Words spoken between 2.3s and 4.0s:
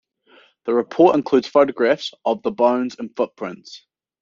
the bones and footprints.